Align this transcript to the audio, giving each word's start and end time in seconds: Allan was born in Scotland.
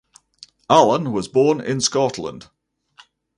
Allan 0.67 1.11
was 1.11 1.27
born 1.27 1.61
in 1.61 1.79
Scotland. 1.79 2.47